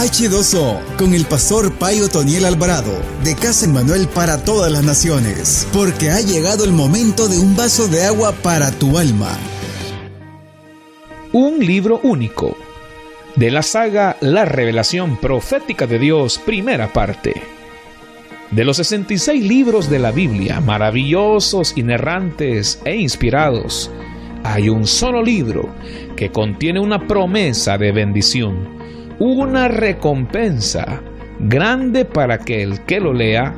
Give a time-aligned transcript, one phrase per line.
[0.00, 2.90] H2O con el pastor Payo Toniel Alvarado
[3.22, 7.86] de Casa Manuel para todas las naciones, porque ha llegado el momento de un vaso
[7.86, 9.28] de agua para tu alma.
[11.34, 12.56] Un libro único
[13.36, 17.34] de la saga La revelación profética de Dios, primera parte.
[18.52, 23.90] De los 66 libros de la Biblia, maravillosos, inerrantes e inspirados,
[24.44, 25.74] hay un solo libro
[26.16, 28.79] que contiene una promesa de bendición,
[29.20, 31.02] una recompensa
[31.40, 33.54] grande para que el que lo lea,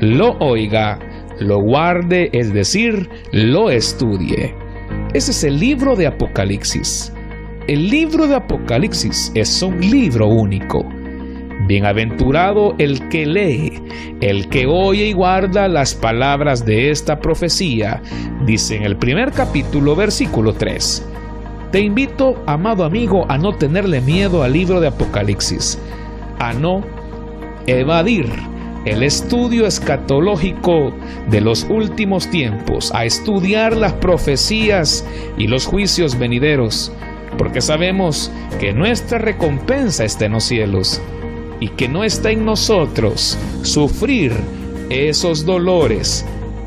[0.00, 0.98] lo oiga,
[1.40, 4.54] lo guarde, es decir, lo estudie.
[5.12, 7.12] Ese es el libro de Apocalipsis.
[7.66, 10.88] El libro de Apocalipsis es un libro único.
[11.66, 13.82] Bienaventurado el que lee,
[14.20, 18.00] el que oye y guarda las palabras de esta profecía,
[18.46, 21.09] dice en el primer capítulo, versículo 3.
[21.70, 25.78] Te invito, amado amigo, a no tenerle miedo al libro de Apocalipsis,
[26.40, 26.82] a no
[27.68, 28.26] evadir
[28.84, 30.92] el estudio escatológico
[31.28, 35.06] de los últimos tiempos, a estudiar las profecías
[35.38, 36.90] y los juicios venideros,
[37.38, 41.00] porque sabemos que nuestra recompensa está en los cielos
[41.60, 44.32] y que no está en nosotros sufrir
[44.88, 46.24] esos dolores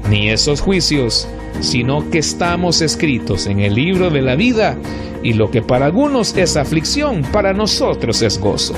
[0.09, 1.27] ni esos juicios,
[1.59, 4.77] sino que estamos escritos en el libro de la vida
[5.21, 8.73] y lo que para algunos es aflicción, para nosotros es gozo.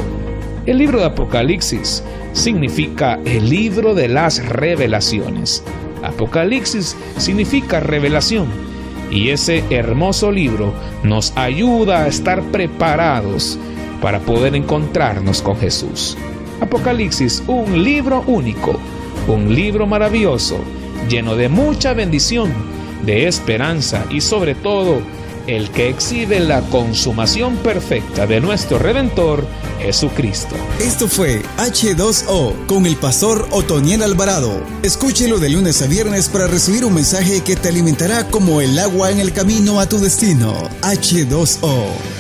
[0.66, 2.04] El libro de Apocalipsis
[2.34, 5.64] significa el libro de las revelaciones.
[6.04, 8.48] Apocalipsis significa revelación
[9.12, 13.58] y ese hermoso libro nos ayuda a estar preparados
[14.02, 16.18] para poder encontrarnos con Jesús.
[16.62, 18.80] Apocalipsis, un libro único,
[19.28, 20.58] un libro maravilloso,
[21.10, 22.52] lleno de mucha bendición,
[23.06, 25.02] de esperanza y sobre todo
[25.48, 29.46] el que exhibe la consumación perfecta de nuestro Redentor,
[29.80, 30.56] Jesucristo.
[30.80, 34.64] Esto fue H2O con el pastor Otoniel Alvarado.
[34.82, 39.12] Escúchelo de lunes a viernes para recibir un mensaje que te alimentará como el agua
[39.12, 40.54] en el camino a tu destino.
[40.82, 42.15] H2O.